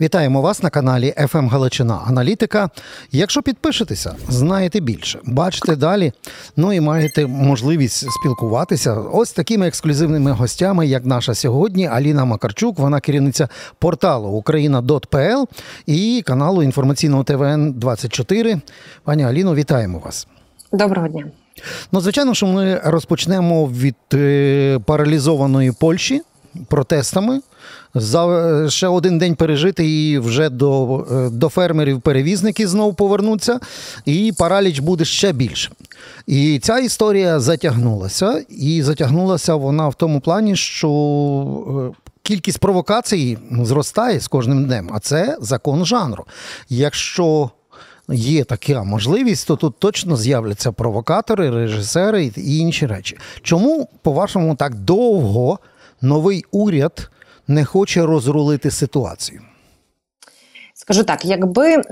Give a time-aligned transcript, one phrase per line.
[0.00, 2.70] Вітаємо вас на каналі «ФМ Галичина Аналітика.
[3.12, 6.12] Якщо підпишетеся, знаєте більше, бачите далі.
[6.56, 12.78] Ну і маєте можливість спілкуватися ось такими ексклюзивними гостями, як наша сьогодні, Аліна Макарчук.
[12.78, 15.46] Вона керівниця порталу Україна.пл
[15.86, 18.60] і каналу інформаційного ТВН 24
[19.04, 20.26] Пані Аліно, вітаємо вас.
[20.72, 21.24] Доброго дня.
[21.92, 26.22] Ну, звичайно, що ми розпочнемо від е, паралізованої Польщі
[26.68, 27.40] протестами.
[27.94, 33.60] За ще один день пережити і вже до е, до фермерів перевізники знову повернуться,
[34.04, 35.70] і параліч буде ще більше.
[36.26, 40.90] І ця історія затягнулася, і затягнулася вона в тому плані, що
[41.94, 46.24] е, кількість провокацій зростає з кожним днем, а це закон жанру.
[46.68, 47.50] Якщо
[48.08, 53.18] Є така можливість, то тут точно з'являться провокатори, режисери і інші речі.
[53.42, 55.58] Чому, по-вашому, так довго
[56.02, 57.10] новий уряд
[57.48, 59.40] не хоче розрулити ситуацію?
[60.74, 61.82] Скажу так, якби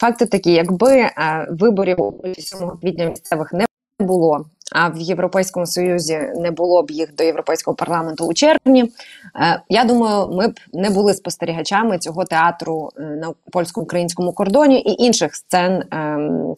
[0.00, 1.12] факти такі, якби е,
[1.50, 1.98] виборів
[2.38, 3.66] 7 квітня місцевих не
[4.00, 8.92] було, а в Європейському Союзі не було б їх до Європейського парламенту у червні.
[9.40, 15.04] Е, я думаю, ми б не були спостерігачами цього театру е, на польсько-українському кордоні і
[15.04, 16.54] інших сцен, ем,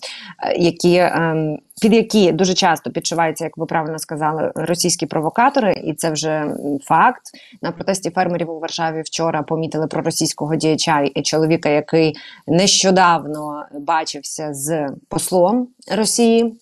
[0.57, 6.11] які ем, під які дуже часто підшиваються, як ви правильно сказали, російські провокатори, і це
[6.11, 6.47] вже
[6.85, 7.23] факт.
[7.63, 14.55] На протесті фермерів у Варшаві вчора помітили про російського діяча і чоловіка, який нещодавно бачився
[14.55, 16.59] з послом Росії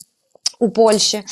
[0.65, 1.23] у Польщі.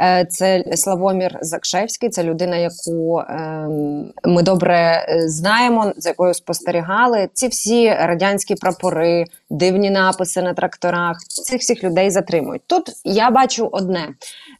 [0.00, 7.28] Е, це Славомір Закшевський, це людина, яку ем, ми добре е, знаємо, за якою спостерігали.
[7.32, 11.18] Ці всі радянські прапори, дивні написи на тракторах.
[11.28, 12.62] Цих всіх людей затримують.
[12.66, 14.08] Тут я бачу одне: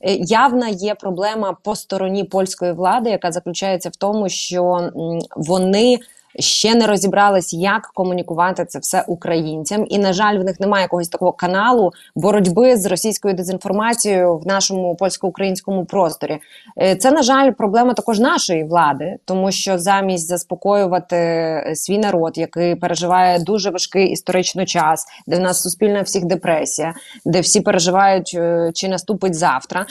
[0.01, 4.91] е, явна є проблема по стороні польської влади, яка заключається в тому, що
[5.37, 5.99] вони
[6.39, 9.87] ще не розібрались, як комунікувати це все українцям.
[9.89, 14.97] І на жаль, в них немає якогось такого каналу боротьби з російською дезінформацією в нашому
[14.97, 16.39] польсько-українському просторі.
[16.79, 22.39] Е, це на жаль, проблема також нашої влади, тому що замість заспокоювати е, свій народ,
[22.39, 26.95] який переживає дуже важкий історичний час, де в нас суспільна всіх депресія,
[27.25, 29.87] де всі переживають, е, чи наступить завтра.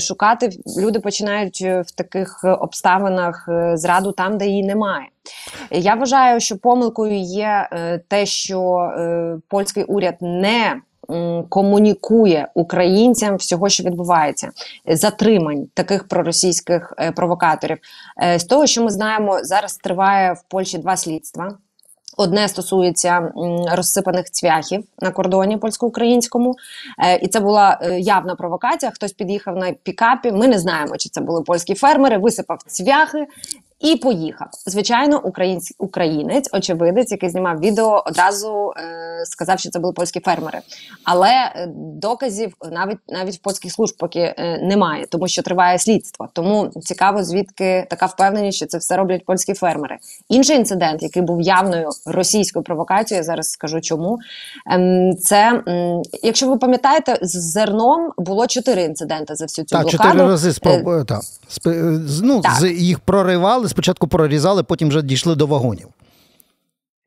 [0.00, 5.06] Шукати люди починають в таких обставинах зраду там, де її немає.
[5.70, 10.80] Я вважаю, що помилкою є е, те, що е, польський уряд не
[11.48, 14.50] Комунікує українцям всього, що відбувається,
[14.86, 17.78] затримань таких проросійських е, провокаторів.
[18.36, 21.58] З того, що ми знаємо, зараз триває в Польщі два слідства.
[22.16, 23.32] Одне стосується
[23.72, 26.54] розсипаних цвяхів на кордоні польсько-українському,
[27.22, 28.92] і це була явна провокація.
[28.94, 30.32] Хтось під'їхав на пікапі.
[30.32, 33.26] Ми не знаємо, чи це були польські фермери, висипав цвяхи
[33.80, 34.48] і поїхав.
[34.66, 40.60] Звичайно, українець, українець, очевидець, який знімав відео, одразу е, сказав, що це були польські фермери.
[41.04, 46.28] Але е, доказів навіть навіть в польських служб поки е, немає, тому що триває слідство.
[46.32, 49.96] Тому цікаво, звідки така впевненість, що це все роблять польські фермери.
[50.28, 54.18] Інший інцидент, який був явною російською провокацією, зараз скажу чому.
[54.72, 59.82] Е, це е, якщо ви пам'ятаєте, з зерном було чотири інциденти за всю цю так,
[59.82, 60.08] блокаду.
[60.08, 60.88] чотири рази спроб...
[60.88, 61.20] Е, так.
[61.48, 61.66] Сп...
[62.22, 62.52] Ну, так.
[62.52, 65.88] З їх проривали спочатку прорізали, потім вже дійшли до вагонів.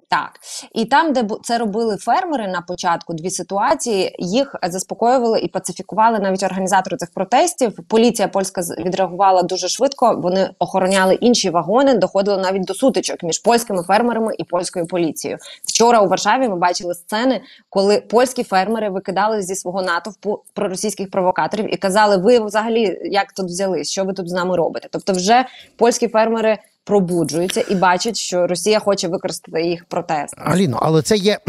[0.09, 0.39] Так,
[0.73, 6.43] і там, де це робили фермери на початку, дві ситуації їх заспокоювали і пацифікували навіть
[6.43, 7.77] організатори цих протестів.
[7.87, 10.19] Поліція польська відреагувала дуже швидко.
[10.23, 15.37] Вони охороняли інші вагони, доходило навіть до сутичок між польськими фермерами і польською поліцією.
[15.63, 21.73] Вчора у Варшаві ми бачили сцени, коли польські фермери викидали зі свого натовпу проросійських провокаторів
[21.73, 23.83] і казали: Ви взагалі як тут взяли?
[23.83, 24.87] Що ви тут з нами робите?
[24.91, 25.45] Тобто, вже
[25.77, 30.35] польські фермери пробуджуються і бачать, що Росія хоче використати їх протест.
[30.37, 31.39] Аліно, але це є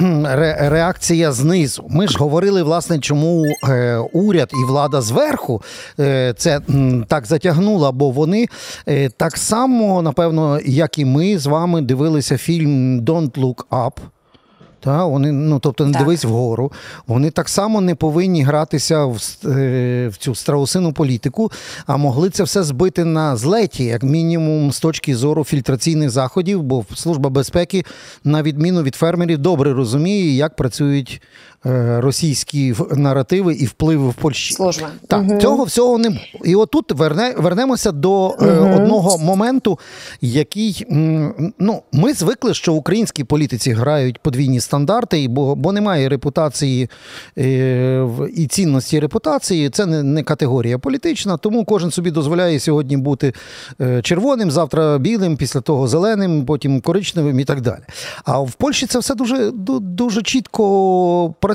[0.58, 1.86] реакція знизу.
[1.90, 5.62] Ми ж говорили, власне, чому е, уряд і влада зверху
[6.00, 6.60] е, це
[7.08, 8.46] так затягнула, бо вони
[8.88, 13.92] е, так само, напевно, як і ми з вами дивилися фільм «Don't Look Up».
[14.80, 16.02] Та, вони, ну, Тобто не так.
[16.02, 16.72] дивись вгору.
[17.06, 21.52] Вони так само не повинні гратися в е, в цю страусину політику,
[21.86, 26.84] а могли це все збити на злеті, як мінімум, з точки зору фільтраційних заходів, бо
[26.94, 27.84] Служба безпеки,
[28.24, 31.22] на відміну від фермерів, добре розуміє, як працюють
[31.64, 34.54] російські наративи і впливи в Польщі.
[34.54, 34.88] Служба.
[35.06, 35.40] Так, угу.
[35.40, 36.20] цього всього не було.
[36.44, 38.74] І отут верне, вернемося до угу.
[38.76, 39.78] одного моменту,
[40.20, 40.86] який
[41.58, 46.90] ну, ми звикли, що українські політиці грають подвійні стандарти, бо, бо немає репутації
[47.38, 49.70] е, і цінності репутації.
[49.70, 53.32] Це не, не категорія політична, тому кожен собі дозволяє сьогодні бути
[53.80, 57.80] е, червоним, завтра білим, після того зеленим, потім коричневим і так далі.
[58.24, 61.49] А в Польщі це все дуже, дуже чітко працює.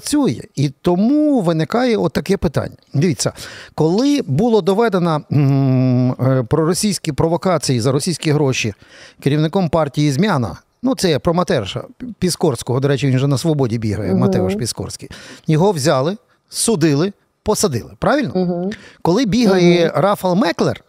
[0.55, 2.75] І тому виникає отаке питання.
[2.93, 3.31] Дивіться,
[3.75, 8.73] коли було доведено е, проросійські провокації за російські гроші
[9.19, 10.57] керівником партії Змяна.
[10.83, 11.83] Ну, це про Матерша
[12.19, 12.79] Піскорського.
[12.79, 14.19] До речі, він вже на свободі бігає, Мгм.
[14.19, 15.09] Матеуш Піскорський.
[15.47, 16.17] Його взяли,
[16.49, 17.13] судили,
[17.43, 17.91] посадили.
[17.99, 18.31] Правильно?
[18.35, 18.71] Угу.
[19.01, 20.83] Коли бігає Рафал Меклер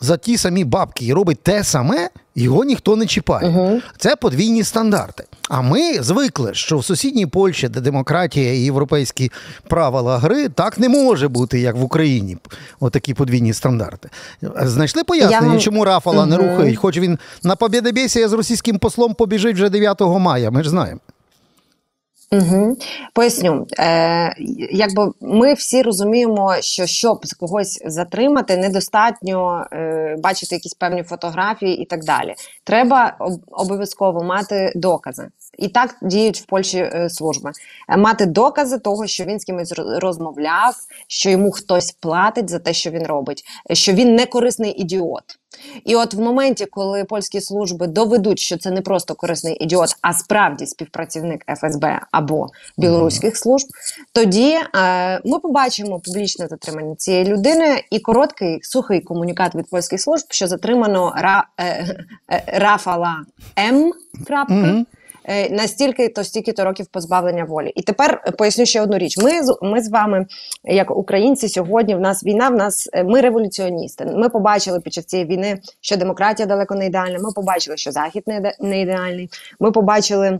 [0.00, 3.48] за ті самі бабки і робить те саме, його ніхто не чіпає.
[3.48, 3.80] Угу.
[3.98, 5.24] Це подвійні стандарти.
[5.48, 9.32] А ми звикли, що в сусідній Польщі, де демократія і європейські
[9.68, 12.36] правила гри, так не може бути, як в Україні.
[12.80, 14.08] Отакі подвійні стандарти.
[14.62, 19.54] Знайшли пояснення, вам- чому Рафала не рухають, хоч він на Побєдобєсія з російським послом побіжить
[19.54, 20.50] вже 9 мая.
[20.50, 21.00] Ми ж знаємо.
[22.32, 22.76] Угу.
[23.14, 24.34] Поясню, е,
[24.72, 31.84] якби ми всі розуміємо, що щоб когось затримати, недостатньо е, бачити якісь певні фотографії і
[31.84, 32.34] так далі.
[32.64, 35.28] Треба об- обов'язково мати докази.
[35.58, 37.52] І так діють в Польщі е, служби.
[37.88, 40.74] Е, Мати докази того, що він з кимось роз- розмовляв,
[41.08, 45.24] що йому хтось платить за те, що він робить, е, що він не корисний ідіот.
[45.84, 50.12] І от в моменті, коли польські служби доведуть, що це не просто корисний ідіот, а
[50.12, 52.46] справді співпрацівник ФСБ або
[52.78, 53.66] білоруських служб,
[54.12, 60.26] тоді е, ми побачимо публічне затримання цієї людини і короткий сухий комунікат від польських служб,
[60.30, 61.64] що затримано Ра, е,
[62.32, 63.16] е, Рафала
[63.58, 63.92] М.
[64.26, 64.54] Крапка.
[65.28, 69.18] Е, Настільки то стільки то років позбавлення волі, і тепер е, поясню ще одну річ.
[69.18, 70.26] Ми з ми з вами,
[70.64, 72.48] як українці, сьогодні в нас війна.
[72.48, 74.04] В нас е, ми революціоністи.
[74.04, 77.18] Ми побачили під час цієї війни, що демократія далеко не ідеальна.
[77.18, 79.30] Ми побачили, що захід не, не ідеальний.
[79.60, 80.38] Ми побачили.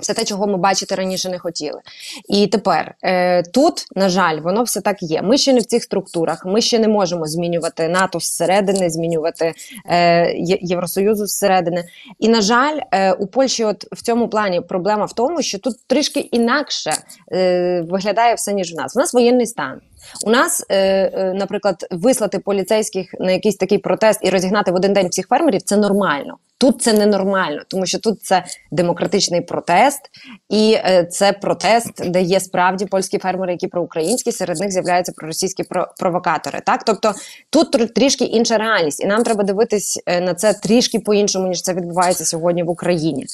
[0.00, 1.80] Все те, чого ми бачити раніше не хотіли.
[2.28, 5.22] І тепер е, тут, на жаль, воно все так є.
[5.22, 6.46] Ми ще не в цих структурах.
[6.46, 9.54] Ми ще не можемо змінювати НАТО зсередини, змінювати
[9.86, 11.84] е, Євросоюзу зсередини.
[12.18, 15.76] І на жаль, е, у Польщі, от в цьому плані проблема в тому, що тут
[15.86, 16.90] трішки інакше
[17.32, 18.96] е, виглядає все ніж в нас.
[18.96, 19.80] У нас воєнний стан.
[20.26, 24.92] У нас, е, е, наприклад, вислати поліцейських на якийсь такий протест і розігнати в один
[24.92, 26.36] день всіх фермерів це нормально.
[26.60, 30.00] Тут це ненормально, тому що тут це демократичний протест,
[30.48, 35.62] і е, це протест, де є справді польські фермери, які проукраїнські, серед них з'являються проросійські
[35.62, 36.60] про- провокатори.
[36.66, 37.14] Так, тобто
[37.50, 41.74] тут трішки інша реальність, і нам треба дивитись е, на це трішки по-іншому, ніж це
[41.74, 43.26] відбувається сьогодні в Україні.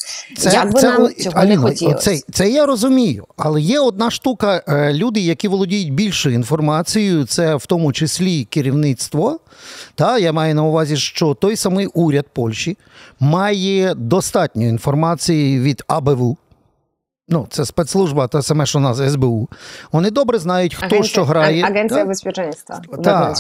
[0.43, 1.99] Як би нам о- цього не Аліна, хотілося.
[1.99, 4.62] Це, це я розумію, але є одна штука:
[4.93, 6.63] люди, які володіють більшою інформацією,
[7.28, 9.40] це в тому числі керівництво.
[9.94, 12.78] Та я маю на увазі, що той самий уряд Польщі
[13.20, 16.37] має достатньо інформації від АБВ.
[17.29, 19.49] Ну, це спецслужба, те саме, що у нас СБУ.
[19.93, 21.62] Вони добре знають, хто що грає.
[21.65, 22.81] Агенція безпеченства.
[23.05, 23.35] Так.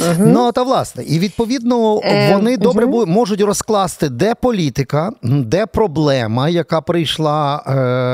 [0.00, 0.32] Мгм.
[0.32, 2.92] Ну та власне, і відповідно Е, вони добре мгм.
[2.94, 7.62] бу- можуть розкласти, де політика, де проблема, яка прийшла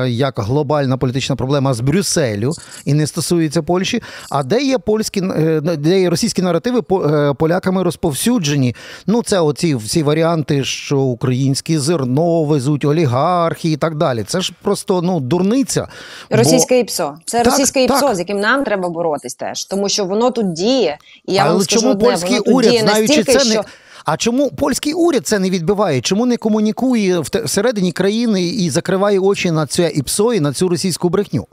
[0.06, 2.52] е, як глобальна політична проблема з Брюсселю
[2.84, 4.02] і не стосується Польщі.
[4.30, 8.74] А де є польські е, де є російські наративи е, поляками розповсюджені.
[9.06, 14.22] Ну це оці всі варіанти, що українське зерно везуть олігархи і так далі.
[14.26, 15.88] Це ж просто ну дурниця.
[16.30, 17.18] бо- Російське ІПСО.
[17.24, 18.16] Це Так, російське ІПСО, так.
[18.16, 20.98] з яким нам треба боротись теж, тому що воно тут діє.
[21.26, 23.40] І я Але вам скажу чому одне, польський воно тут уряд, діє знаючи настільки, це,
[23.40, 23.64] що не
[24.04, 26.00] а чому польський уряд це не відбиває?
[26.00, 31.08] Чому не комунікує всередині країни і закриває очі на це ІПСО і на цю російську
[31.08, 31.46] брехню?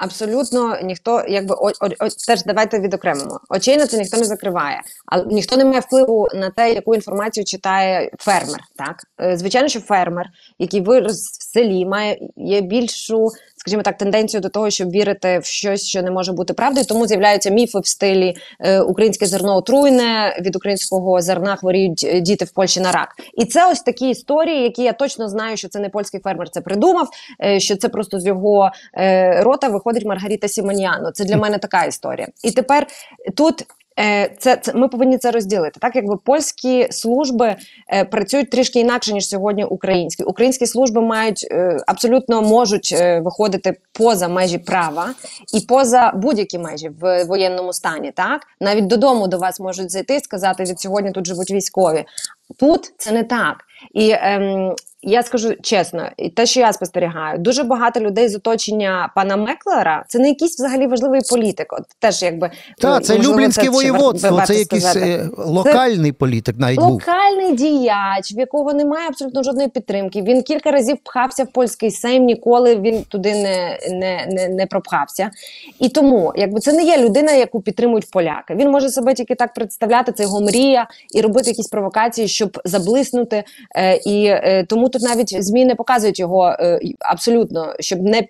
[0.00, 3.40] Абсолютно ніхто, якби о, о, о, теж давайте відокремимо.
[3.48, 7.44] Очей на це ніхто не закриває, але ніхто не має впливу на те, яку інформацію
[7.44, 8.60] читає фермер.
[8.76, 10.26] Так Е, звичайно, що фермер,
[10.58, 13.28] який вирос в селі, має є більшу,
[13.60, 16.86] скажімо так, тенденцію до того, щоб вірити в щось, що не може бути правдою.
[16.86, 22.44] Тому з'являються міфи в стилі е, українське зерно отруйне, від українського зерна хворіють е, діти
[22.44, 23.08] в Польщі на рак.
[23.34, 26.60] І це ось такі історії, які я точно знаю, що це не польський фермер це
[26.60, 27.08] придумав,
[27.44, 28.70] е, що це просто з його
[29.38, 31.10] рота виходить Маргарита Сімоніано.
[31.10, 32.28] Це для мене така історія.
[32.44, 32.86] І тепер
[33.36, 33.66] тут.
[34.00, 35.80] Е, Це, це ми повинні це розділити.
[35.80, 37.56] Так якби польські служби
[37.88, 40.22] е, працюють трішки інакше ніж сьогодні українські.
[40.22, 45.14] Українські служби мають е, абсолютно можуть е, виходити поза межі права
[45.54, 48.12] і поза будь-які межі в воєнному стані.
[48.16, 52.04] Так навіть додому до вас можуть зайти і сказати від сьогодні тут живуть військові.
[52.56, 53.56] Тут це не так.
[53.94, 59.12] І ем, я скажу чесно, і те, що я спостерігаю, дуже багато людей з оточення
[59.14, 61.72] пана Меклера, це не якийсь взагалі важливий політик.
[61.72, 65.06] От теж якби це можливо, Люблінське це ще воєводство, це якийсь сказати.
[65.10, 66.90] е, локальний політик навіть був.
[66.90, 70.22] Локальний діяч, в якого немає абсолютно жодної підтримки.
[70.22, 75.30] Він кілька разів пхався в польський сейм, ніколи він туди не, не, не, не пропхався.
[75.78, 78.54] І тому, якби це не є людина, яку підтримують поляки.
[78.54, 83.44] Він може себе тільки так представляти, це його мрія, і робити якісь провокації, щоб заблиснути.
[83.76, 88.22] Е, і е, тому тут навіть змі не показують його е, абсолютно, щоб не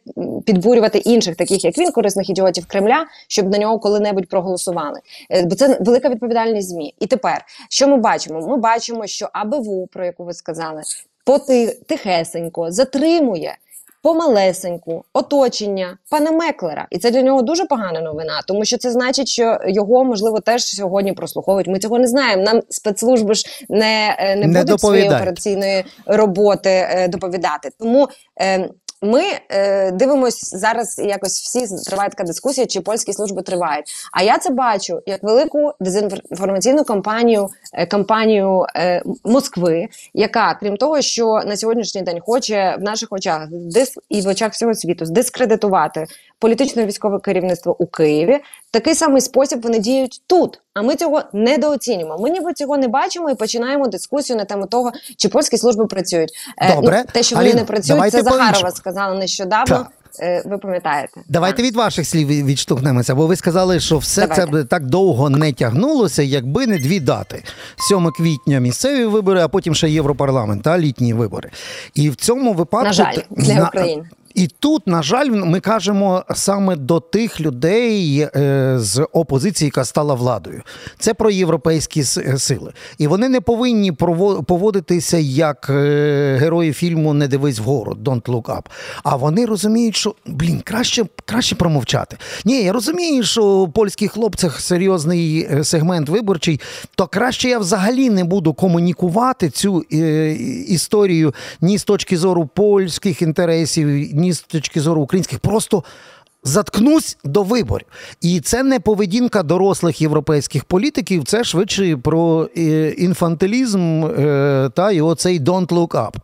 [0.44, 5.00] підбурювати інших, таких як він, корисних ідіотів Кремля, щоб на нього коли-небудь проголосували.
[5.30, 6.94] Е, бо це велика відповідальність змі.
[7.00, 8.46] І тепер що ми бачимо?
[8.46, 10.82] Ми бачимо, що АБВ, про яку ви сказали,
[11.24, 13.56] поти тихесенько затримує.
[14.02, 19.28] Помалесеньку оточення пана Меклера, і це для нього дуже погана новина, тому що це значить,
[19.28, 21.68] що його можливо теж сьогодні прослуховують.
[21.68, 22.42] Ми цього не знаємо.
[22.42, 27.70] Нам спецслужби ж не, е, не, Не будуть своєї операційної роботи е, доповідати.
[27.78, 28.08] Тому
[28.40, 28.68] е,
[29.02, 33.84] ми е, дивимось зараз, якось всі триває така дискусія, чи польські служби тривають.
[34.12, 41.00] А я це бачу як велику дезінформаційну кампанію, е, кампанію е, Москви, яка, крім того,
[41.00, 46.06] що на сьогоднішній день хоче в наших очах дис і в очах всього світу здискредитувати
[46.38, 48.38] політичне військове керівництво у Києві.
[48.72, 50.60] Такий самий спосіб вони діють тут.
[50.74, 52.18] А ми цього недооцінюємо.
[52.18, 56.30] Ми ніби цього не бачимо і починаємо дискусію на тему того, чи польські служби працюють.
[56.58, 57.02] Е, Добре.
[57.06, 58.72] ну, те, що вони Аліно, не працюють, це Захарова по-іншому.
[58.72, 59.76] сказала нещодавно.
[59.76, 59.86] Так.
[60.20, 61.20] Е, Ви пам'ятаєте?
[61.28, 64.52] Давайте від ваших слів відштовхнемося, бо ви сказали, що все Давайте.
[64.52, 67.42] це так довго не тягнулося, якби не дві дати:
[67.88, 71.50] 7 квітня місцеві вибори, а потім ще Європарламент, та літні вибори.
[71.94, 74.08] І в цьому випадку На жаль, для України.
[74.34, 80.14] І тут, на жаль, ми кажемо саме до тих людей е, з опозиції, яка стала
[80.14, 80.62] владою.
[80.98, 82.02] Це про європейські
[82.38, 82.72] сили.
[82.98, 88.66] І вони не повинні поводитися як е, герої фільму Не дивись вгору, Don't look up.
[89.02, 92.16] А вони розуміють, що блін, краще, краще промовчати.
[92.44, 96.60] Ні, я розумію, що у польських хлопцях серйозний е, сегмент виборчий,
[96.94, 99.80] то краще я взагалі не буду комунікувати цю
[100.68, 105.38] історію ні з точки зору польських інтересів, ні з точки зору українських.
[105.38, 105.84] Просто
[106.44, 107.86] заткнусь до виборів.
[108.20, 115.00] І це не поведінка дорослих європейських політиків, це швидше про е, інфантилізм е, та і
[115.00, 116.14] оцей don't look up.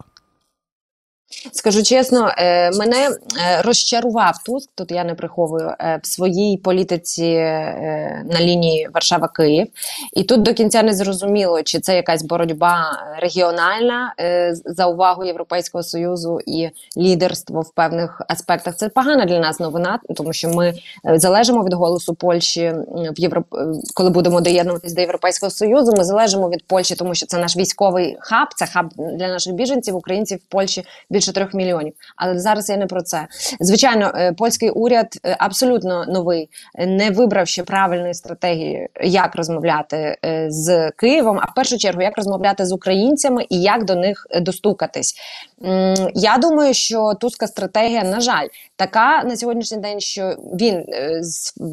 [1.53, 7.35] Скажу чесно, е, мене е, розчарував Туск, тут я не приховую, е, в своїй політиці
[8.25, 9.67] на лінії Варшава-Київ.
[10.13, 14.15] І тут до кінця не зрозуміло, чи це якась боротьба регіональна
[14.65, 18.77] за увагу Європейського Союзу і лідерство в певних аспектах.
[18.77, 22.75] Це погана для нас новина, тому що ми залежимо від голосу Польщі
[23.17, 23.47] в Європ...
[23.95, 25.95] коли будемо доєднуватись до Європейського Союзу.
[25.97, 29.97] Ми залежимо від Польщі, тому що це наш військовий хаб, це хаб для наших біженців,
[29.97, 30.85] українців в Польщі
[31.17, 31.93] більше трьох мільйонів.
[32.17, 33.27] Але зараз я не про це.
[33.61, 40.47] Звичайно, е, польський уряд е, абсолютно новий, не вибрав ще правильної стратегії, як розмовляти е,
[40.51, 45.15] з Києвом, а в першу чергу як розмовляти з українцями і як до них достукатись.
[46.15, 48.47] Я думаю, що туска стратегія, на жаль,
[48.77, 50.85] така на сьогоднішній день, що він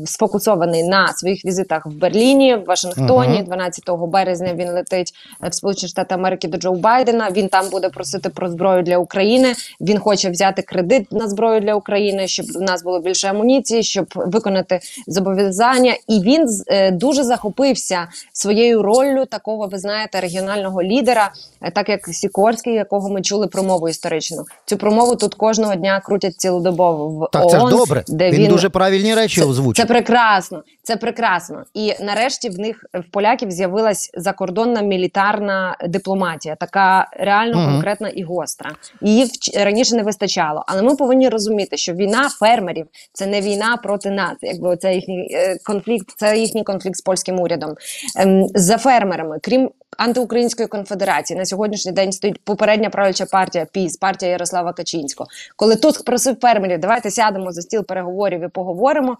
[0.06, 3.36] сфокусований на своїх візитах в Берліні, в Вашингтоні.
[3.36, 3.46] Мгм.
[3.46, 7.30] 12 березня він летить в Сполучені Штати Америки до Джо Байдена.
[7.32, 9.33] Він там буде просити про зброю для України.
[9.82, 14.06] Він хоче взяти кредит на зброю для України, щоб в нас було більше амуніції, щоб
[14.16, 15.94] виконати зобов'язання.
[16.08, 22.08] І він е, дуже захопився своєю роллю такого, ви знаєте, регіонального лідера, е, так як
[22.08, 24.46] Сікорський, якого ми чули промову історичну.
[24.66, 28.04] Цю промову тут кожного дня крутять цілодобово в Так, це ж добре.
[28.08, 29.86] де він, він дуже правильні речі це, озвучив.
[29.86, 30.64] це прекрасно.
[30.84, 31.64] Це прекрасно.
[31.74, 37.72] І нарешті в них в поляків з'явилась закордонна мілітарна дипломатія, така реально Мгм.
[37.72, 38.72] конкретна і гостра.
[39.02, 40.64] Її вч- раніше не вистачало.
[40.68, 44.34] Але ми повинні розуміти, що війна фермерів це не війна проти нас.
[44.42, 47.76] Якби це їхній е, конфлікт, це їхній конфлікт з польським урядом.
[48.20, 49.70] Ем, за фермерами, крім.
[49.98, 55.30] Антиукраїнської конфедерації на сьогоднішній день стоїть попередня правляча партія ПІС, партія Ярослава Качинського.
[55.56, 59.18] Коли Туск просив фермерів, давайте сядемо за стіл переговорів і поговоримо.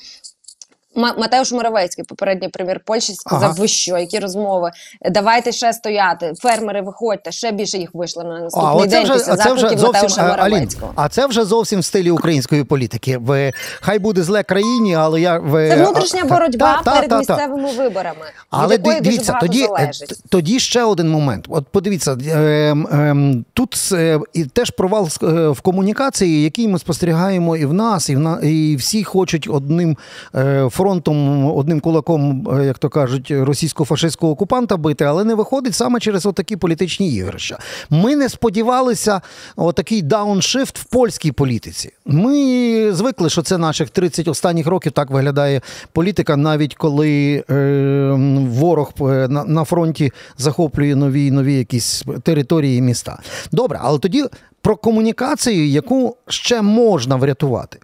[0.96, 3.56] Ма- Матеуш Моровецький, попередній прем'єр Польщі, сказав: Ага.
[3.60, 4.72] ви що, які розмови?
[5.12, 6.34] Давайте ще стояти.
[6.40, 9.86] Фермери, виходьте, ще більше їх вийшло на наступний А день вже, після це вже зовсім
[9.88, 13.18] Матеуша а, Алін, а це вже зовсім в стилі української політики.
[13.18, 17.10] В хай буде зле країні, але я в Це внутрішня а, боротьба та- та- перед
[17.10, 17.34] та- та.
[17.34, 20.20] місцевими виборами, Але від дивіться, тоді, е, залежить.
[20.30, 21.46] тоді ще один момент.
[21.50, 27.58] От подивіться, ем, ем, тут е, і теж провал е, в комунікації, який ми спостерігаємо
[27.58, 29.98] і в нас, і в на і всі хочуть одним
[30.36, 36.00] е, фронтом одним кулаком, е, як то кажуть, російсько-фашистського окупанта бити, але не виходить саме
[36.00, 37.60] через отакі політичні ігрища.
[37.90, 39.22] Ми не сподівалися
[39.56, 41.92] отакий дауншифт в польській політиці.
[42.06, 45.62] Ми звикли, що це наших 30 останніх років так виглядає
[45.92, 48.12] політика, навіть коли е,
[48.50, 53.20] ворог е, на, на фронті захоплює нові нові якісь території і міста.
[53.52, 54.24] Добре, але тоді
[54.62, 57.80] про комунікацію, яку ще можна врятувати.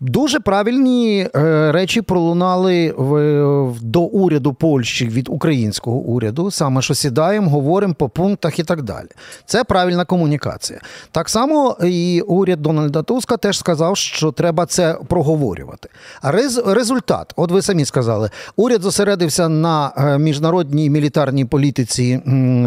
[0.00, 6.94] Дуже правильні е, речі пролунали в, в- до уряду Польщі від українського уряду, саме що
[6.94, 9.06] сідаємо, говоримо по пунктах і так далі.
[9.46, 10.80] Це правильна комунікація.
[11.12, 15.88] Так само і уряд Дональда Туска теж сказав, що треба це проговорювати.
[16.22, 22.20] А рез, результат, от ви самі сказали, уряд зосередився на е, міжнародній мілітарній політиці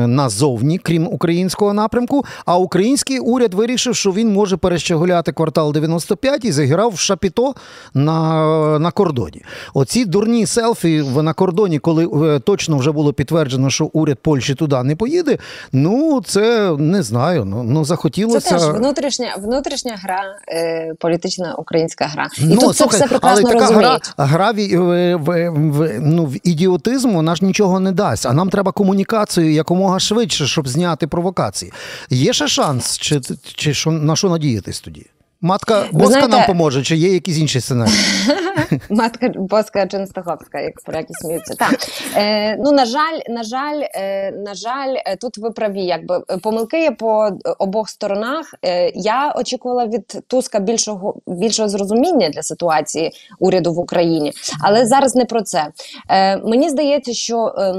[0.07, 2.25] назовні, крім українського напрямку.
[2.45, 7.53] А український уряд вирішив, що він може перещеголяти квартал 95 і заграв в шапіто
[7.93, 9.41] на, на кордоні.
[9.73, 14.83] Оці дурні селфі на кордоні, коли е, точно вже було підтверджено, що уряд Польщі туди
[14.83, 15.37] не поїде.
[15.71, 17.45] Ну це не знаю.
[17.45, 18.49] Ну, ну Це захотілося.
[18.49, 22.27] теж внутрішня внутрішня гра, е, політична українська гра.
[22.37, 24.13] І Ну, тут це все прекрасно але така розуміють.
[24.17, 28.25] гра, гра в, в, в, в, ну, в ідіотизм вона ж нічого не дасть.
[28.25, 31.73] А нам треба комунікацію якомога швидше, щоб зняти провокації.
[32.09, 33.21] Є ще шанс, чи,
[33.55, 35.05] чи що, на що надіятись тоді?
[35.45, 37.95] Матка Боска знаєте- нам поможе, чи є якісь інші сценарії?
[38.89, 41.53] Матка Боска Ченстаховська, як поляки сміються.
[41.59, 41.75] Так
[42.15, 45.81] е, ну на жаль, на жаль, е, на жаль, е, тут ви праві.
[45.85, 48.45] Якби е, помилки є по обох сторонах.
[48.65, 54.33] Е, я очікувала від Туска більшого більшого зрозуміння для ситуації уряду в Україні,
[54.63, 55.67] але зараз не про це.
[56.09, 57.73] Е, мені здається, що е,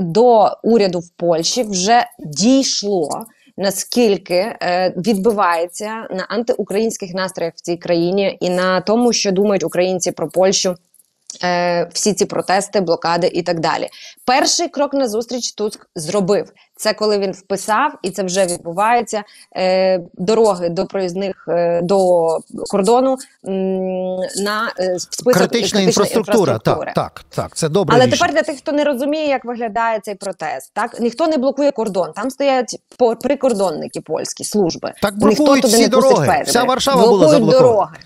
[0.00, 3.08] до уряду в Польщі вже дійшло.
[3.58, 10.12] Наскільки е, відбивається на антиукраїнських настроях в цій країні і на тому, що думають українці
[10.12, 10.74] про Польщу,
[11.44, 13.88] е, всі ці протести, блокади і так далі.
[14.24, 16.52] Перший крок на зустріч Туск зробив.
[16.78, 19.22] Це коли він вписав, і це вже відбувається.
[19.56, 22.28] Е, дороги до проїзних е, до
[22.70, 23.16] кордону
[23.48, 26.58] м, на е, список Критична інфраструктура.
[26.58, 27.56] Так, так, так.
[27.56, 27.96] Це добре.
[27.96, 28.26] але рішення.
[28.26, 32.12] тепер для тих, хто не розуміє, як виглядає цей протест, так ніхто не блокує кордон.
[32.12, 32.76] Там стоять
[33.22, 34.92] прикордонники польські служби.
[35.02, 36.42] Так Ніхто блокують туди всі не дороги.
[36.46, 37.68] Вся Варшава була блокують заблокована.
[37.68, 37.96] дороги.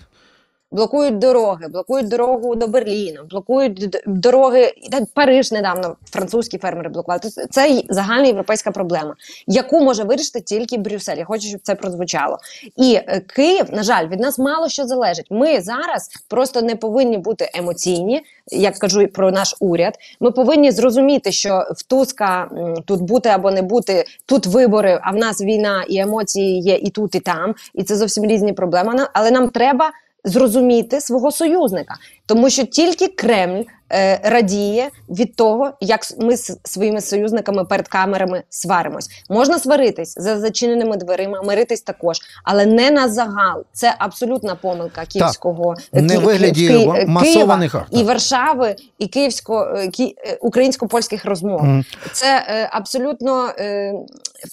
[0.73, 4.73] Блокують дороги, блокують дорогу до Берліну, блокують дороги.
[5.13, 7.19] Париж недавно французькі фермери блокували.
[7.23, 9.15] Тобто це загальна європейська проблема,
[9.47, 11.17] яку може вирішити тільки Брюссель.
[11.17, 12.37] Я хочу, щоб це прозвучало.
[12.77, 15.27] І е, Київ, на жаль, від нас мало що залежить.
[15.29, 19.97] Ми зараз просто не повинні бути емоційні, як кажу про наш уряд.
[20.19, 22.49] Ми повинні зрозуміти, що в Туска
[22.85, 26.89] тут бути або не бути, тут вибори, а в нас війна і емоції є і
[26.89, 27.55] тут, і там.
[27.73, 29.07] І це зовсім різні проблеми.
[29.13, 29.91] Але нам треба
[30.23, 37.01] зрозуміти свого союзника, тому що тільки Кремль е, радіє від того, як ми з своїми
[37.01, 39.09] союзниками перед камерами сваримось.
[39.29, 43.63] Можна сваритись за зачиненими дверима, миритись також, але не на загал.
[43.73, 48.03] Це абсолютна помилка київського е, не Ки- вигляді Ки- ма- масованих Києва і.
[48.03, 51.63] Варшави, і київсько е, кі- е, українсько-польських розмов.
[51.63, 51.85] Мгм.
[52.13, 53.93] Це е, абсолютно е,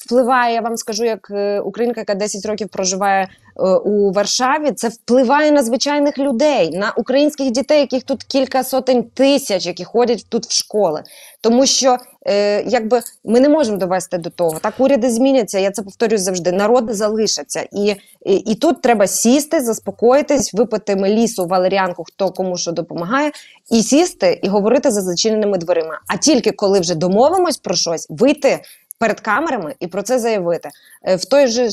[0.04, 0.54] впливає.
[0.54, 1.30] Я вам скажу, як
[1.64, 4.72] українка, яка 10 років проживає е, у Варшаві.
[4.72, 10.26] Це впливає на звичайних людей, на українських дітей, яких тут кілька сотень тисяч, які ходять
[10.28, 11.02] тут в школи.
[11.40, 14.58] Тому що е, якби ми не можемо довести до того.
[14.62, 15.58] Так уряди зміняться.
[15.58, 16.52] Я це повторюю завжди.
[16.52, 22.72] Народи залишаться, і, і, і тут треба сісти, заспокоїтись, випити мелісу, валеріанку, хто кому що
[22.72, 23.32] допомагає,
[23.70, 26.00] і сісти і говорити за зачиненими дверима.
[26.06, 28.60] А тільки коли вже домовимось про щось, вийти
[28.98, 30.68] перед камерами і про це заявити.
[31.04, 31.68] Е, В той же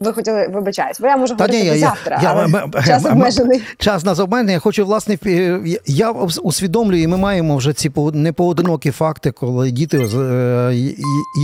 [0.00, 3.04] ви хотіли вибачаюсь, бо я можу Та ні, говорити я- завтра, я- але м- час
[3.06, 3.62] обмежений.
[3.78, 4.52] Час нас обмежений.
[4.52, 5.18] Я хочу, власне,
[5.86, 10.74] я ус- усвідомлюю, і ми маємо вже ці по- непоодинокі факти, коли діти, з, е,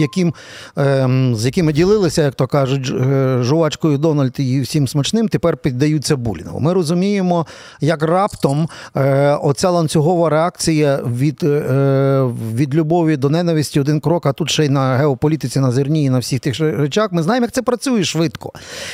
[0.01, 0.35] яким,
[0.77, 6.16] ем, з якими ділилися, як то кажуть, е, жувачкою Дональд і всім смачним, тепер піддаються
[6.16, 6.61] булінгу.
[6.61, 7.47] Ми розуміємо,
[7.81, 11.42] як раптом е, оця ланцюгова реакція від,
[12.55, 16.11] від любові до ненависті один крок, а тут ще й на геополітиці, на зерні і
[16.11, 17.12] на всіх тих речах.
[17.12, 18.45] Ми знаємо, як це працює швидко.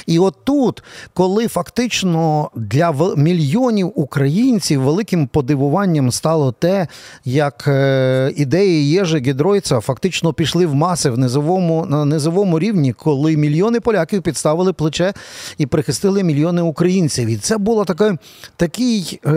[0.06, 0.82] І от тут,
[1.14, 6.86] коли фактично для мільйонів українців великим подивуванням стало те,
[7.24, 13.36] як е, ідеї Єжи Гідройца фактично пішли в маси в низовому, на низовому рівні, коли
[13.36, 15.14] мільйони поляків підставили плече
[15.58, 17.28] і прихистили мільйони українців.
[17.28, 18.16] І це було таке,
[18.56, 19.30] такий е,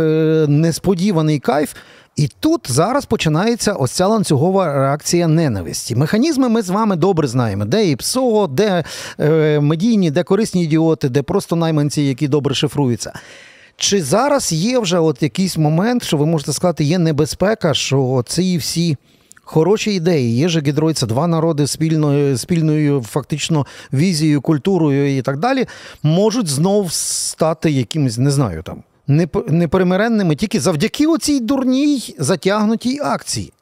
[0.47, 1.73] несподіваний кайф.
[2.15, 5.95] І тут зараз починається ось ця ланцюгова реакція ненависті.
[5.95, 8.83] Механізми ми з вами добре знаємо, де і ПСО, де
[9.19, 13.13] е, медійні, де корисні ідіоти, де просто найманці, які добре шифруються.
[13.77, 18.57] Чи зараз є вже от якийсь момент, що ви можете сказати, є небезпека, що ці
[18.57, 18.97] всі
[19.43, 25.65] хороші ідеї, є же гідрой, два народи спільною, спільною фактично візією, культурою і так далі,
[26.03, 28.83] можуть знов стати якимось, не знаю, там
[29.47, 33.53] неперемиренними тільки завдяки оцій дурній затягнутій акції.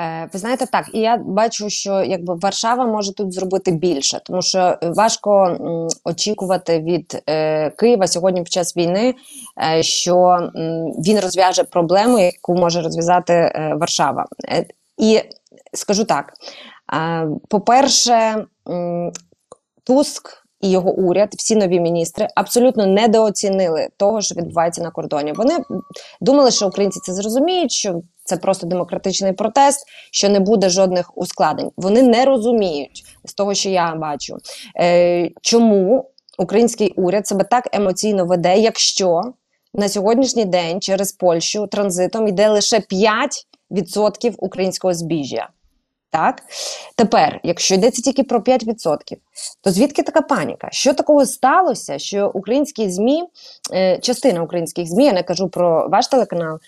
[0.00, 4.42] Е, ви знаєте, так, і я бачу, що якби Варшава може тут зробити більше, тому
[4.42, 5.56] що важко
[6.04, 9.14] очікувати від е, Києва сьогодні під час війни,
[9.62, 10.50] е, що м,
[11.06, 14.26] він розв'яже проблему, яку може розв'язати е, Варшава.
[14.48, 14.66] Е,
[14.98, 15.20] і
[15.72, 16.32] скажу так:
[16.94, 18.44] е, по-перше,
[19.84, 25.32] Туск і його уряд, всі нові міністри, абсолютно недооцінили того, що відбувається на кордоні.
[25.32, 25.56] Вони
[26.20, 31.70] думали, що українці це зрозуміють, що це просто демократичний протест, що не буде жодних ускладнень.
[31.76, 34.36] Вони не розуміють з того, що я бачу,
[34.80, 39.22] е, чому український уряд себе так емоційно веде, якщо
[39.74, 45.48] на сьогоднішній день через Польщу транзитом йде лише 5% українського збіжжя.
[46.10, 46.42] Так,
[46.96, 49.16] тепер, якщо йдеться тільки про 5%,
[49.62, 50.68] то звідки така паніка?
[50.70, 51.98] Що такого сталося?
[51.98, 53.22] Що українські змі,
[53.74, 56.58] е, частина українських змі, я не кажу про ваш телеканал,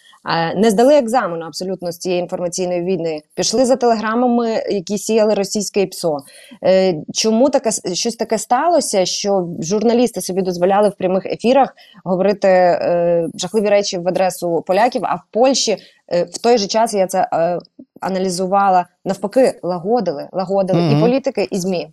[0.56, 3.22] не здали екзамену абсолютно з цієї інформаційної війни.
[3.34, 6.18] Пішли за телеграмами, які сіяли російське ПСО.
[6.64, 9.06] Е, чому таке щось таке сталося?
[9.06, 11.74] Що журналісти собі дозволяли в прямих ефірах
[12.04, 15.02] говорити е, жахливі речі в адресу поляків?
[15.04, 15.76] А в Польщі
[16.12, 17.58] е, в той же час я це е,
[18.00, 20.98] аналізувала навпаки, лагодили, лагодили mm -hmm.
[20.98, 21.90] і політики, і змі.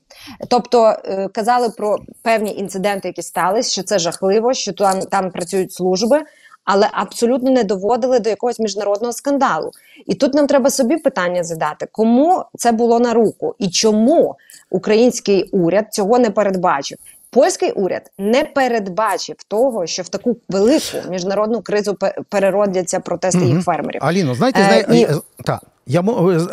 [0.48, 5.74] Тобто е, казали про певні інциденти, які стались, що це жахливо, що там, там працюють
[5.74, 6.22] служби
[6.68, 9.72] але абсолютно не доводили до якогось міжнародного скандалу.
[10.06, 14.36] І тут нам треба собі питання задати, кому це було на руку і чому
[14.70, 16.98] український уряд цього не передбачив.
[17.30, 21.98] Польський уряд не передбачив того, що в таку велику міжнародну кризу
[22.30, 24.02] переродяться протести їх фермерів.
[24.04, 25.04] Аліно, знаєте, знає, е, і...
[25.04, 25.16] Е,
[25.46, 25.62] так.
[25.90, 26.04] Я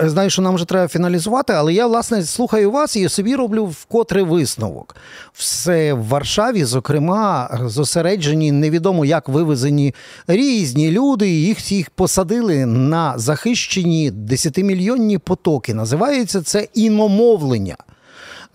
[0.08, 4.22] знаю, що нам вже треба фіналізувати, але я, власне, слухаю вас і собі роблю вкотре
[4.22, 4.96] висновок.
[5.32, 9.94] Все в Варшаві, зокрема, зосереджені невідомо як вивезені
[10.26, 15.74] різні люди, їх всіх посадили на захищені десятимільйонні потоки.
[15.74, 17.76] Називається це іномовлення.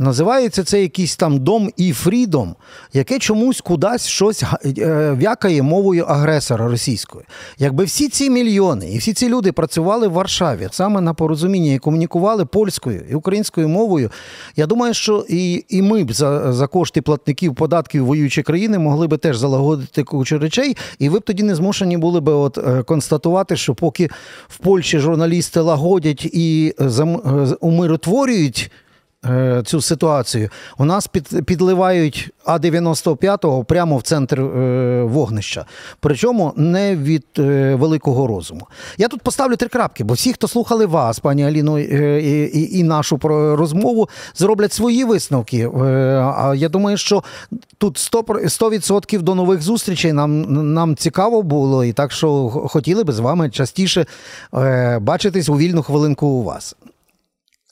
[0.02, 2.56] Називається це якийсь там дом і фрідом,
[2.94, 4.44] яке чомусь кудись щось
[4.78, 7.26] е, в'якає мовою агресора російської.
[7.58, 11.80] Якби всі ці мільйони і всі ці люди працювали в Варшаві саме на порозумінні і
[11.80, 14.12] комунікували польською і українською мовою,
[14.56, 19.08] я думаю, що і і ми б за за кошти платників податків воюючої країни могли
[19.08, 22.84] би теж залагодити кучу речей, і ви б тоді не змушені були би от е,
[22.84, 24.10] констатувати, що поки
[24.48, 26.76] в Польщі журналісти лагодять і
[27.60, 28.72] умиротворюють.
[29.26, 30.50] Е, цю ситуацію.
[30.78, 35.66] У нас під, підливають А-95 прямо в центр е, вогнища.
[36.00, 38.68] Причому не від е, великого розуму.
[38.98, 42.22] Я тут поставлю три крапки, бо всі, хто слухали вас, пані Аліно, е,
[42.54, 43.20] і, і, нашу
[43.58, 45.58] розмову, зроблять свої висновки.
[45.58, 45.70] Е,
[46.38, 47.24] а я думаю, що
[47.78, 50.42] тут 100%, 100% до нових зустрічей нам
[50.74, 54.06] нам цікаво було, і так що хотіли би з вами частіше
[54.54, 56.76] е, бачитись у вільну хвилинку у вас.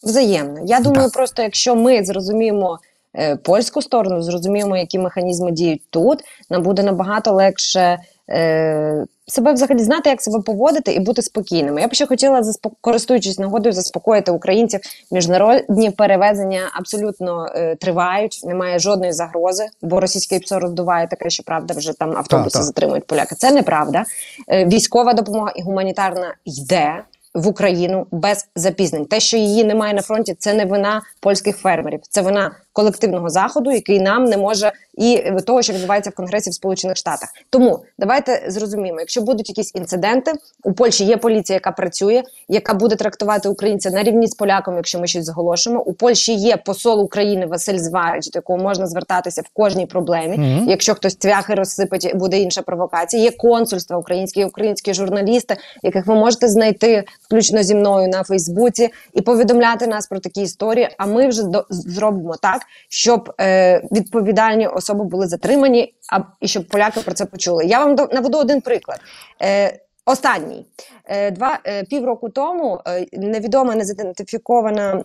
[0.03, 0.59] Взаємно.
[0.65, 2.79] Я думаю, просто якщо ми зрозуміємо
[3.15, 9.83] е, польську сторону, зрозуміємо, які механізми діють тут, нам буде набагато легше е, себе взагалі
[9.83, 11.81] знати, як себе поводити і бути спокійними.
[11.81, 12.41] Я б ще хотіла,
[12.81, 14.79] користуючись нагодою, заспокоїти українців.
[15.11, 21.73] Міжнародні перевезення абсолютно е, тривають, немає жодної загрози, бо російське ПСО роздуває таке, що правда
[21.73, 22.63] вже там автобуси так, так.
[22.63, 23.35] затримують поляки.
[23.35, 24.03] Це неправда.
[24.51, 27.03] Е, військова допомога і гуманітарна йде
[27.37, 29.05] в Україну без запізнень.
[29.05, 33.71] Те, що її немає на фронті, це не вина польських фермерів, це вина колективного заходу,
[33.71, 37.29] який нам не може і того, що відбувається в Конгресі в Сполучених Штатах.
[37.49, 40.31] Тому давайте зрозуміємо, якщо будуть якісь інциденти,
[40.63, 44.99] у Польщі є поліція, яка працює, яка буде трактувати українця на рівні з поляком, якщо
[44.99, 45.83] ми щось зголошуємо.
[45.83, 50.37] У Польщі є посол України Василь Зварич, до якого можна звертатися в кожній проблемі.
[50.37, 50.69] Mm -hmm.
[50.69, 53.23] Якщо хтось цвяхи розсипить, буде інша провокація.
[53.23, 59.21] Є консульства українські, українські журналісти, яких ви можете знайти включно зі мною на Фейсбуці, і
[59.21, 60.89] повідомляти нас про такі історії.
[60.97, 66.67] А ми вже до зробимо так, щоб е, відповідальні особи були затримані, а і щоб
[66.67, 67.65] поляки про це почули.
[67.65, 68.99] Я вам наведу один приклад.
[69.41, 70.65] Е, Останній
[71.05, 75.03] е, два е, півроку тому е, невідома незідентифікована.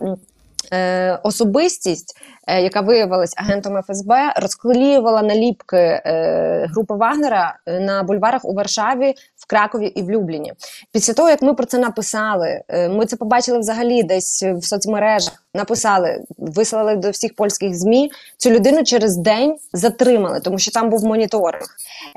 [0.73, 8.53] Е, особистість, е, яка виявилась агентом ФСБ, розклеювала наліпки е, групи Вагнера на бульварах у
[8.53, 10.53] Варшаві, в Кракові і в Любліні.
[10.91, 16.23] Після того, як ми про це написали, ми це побачили взагалі десь в соцмережах написали,
[16.37, 18.11] вислали до всіх польських змі.
[18.37, 21.67] Цю людину через день затримали, тому що там був моніторинг.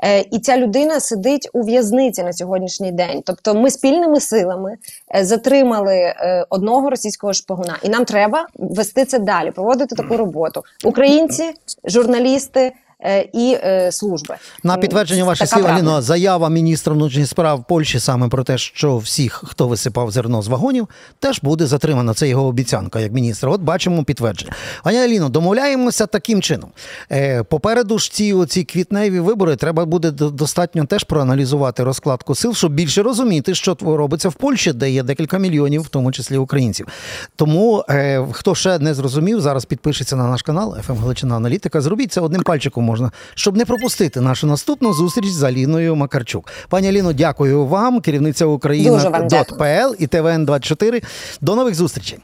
[0.03, 3.21] Е, і ця людина сидить у в'язниці на сьогоднішній день.
[3.25, 4.77] Тобто, ми спільними силами
[5.15, 10.63] е, затримали е, одного російського шпигуна, і нам треба вести це далі, проводити таку роботу.
[10.83, 11.43] Українці,
[11.83, 12.71] журналісти.
[12.99, 15.67] Е, І е, служби На підтвердження ваших слів.
[15.67, 20.47] Аліно, заява міністра внутрішніх справ Польщі саме про те, що всіх, хто висипав зерно з
[20.47, 20.87] вагонів,
[21.19, 22.13] теж буде затримано.
[22.13, 23.51] Це його обіцянка як міністра.
[23.51, 24.51] От бачимо підтвердження.
[24.83, 26.69] Пані Аліно, домовляємося таким чином.
[27.11, 32.73] Е, попереду ж ці оці квітневі вибори треба буде достатньо теж проаналізувати розкладку сил, щоб
[32.73, 36.87] більше розуміти, що робиться в Польщі, де є декілька мільйонів, в тому числі українців.
[37.35, 37.85] Тому
[38.31, 41.81] хто ще не зрозумів, зараз підпишеться на наш канал «ФМ Галичина Аналітика.
[41.81, 46.51] Зробіть це одним пальчиком можна, щоб не пропустити нашу наступну зустріч з Аліною Макарчук.
[46.69, 51.01] Пані Аліно, дякую вам, керівниця України вам і ТВН 24
[51.41, 52.19] До нових зустрічей.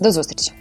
[0.00, 0.52] До зустрічі.